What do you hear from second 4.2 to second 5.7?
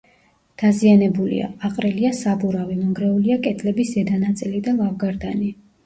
ნაწილი და ლავგარდანი.